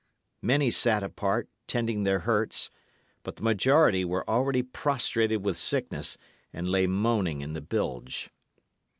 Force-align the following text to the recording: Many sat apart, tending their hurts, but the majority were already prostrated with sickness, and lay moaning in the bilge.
Many 0.41 0.71
sat 0.71 1.03
apart, 1.03 1.47
tending 1.67 2.05
their 2.05 2.21
hurts, 2.21 2.71
but 3.21 3.35
the 3.35 3.43
majority 3.43 4.03
were 4.03 4.27
already 4.27 4.63
prostrated 4.63 5.43
with 5.45 5.57
sickness, 5.57 6.17
and 6.51 6.67
lay 6.67 6.87
moaning 6.87 7.41
in 7.41 7.53
the 7.53 7.61
bilge. 7.61 8.31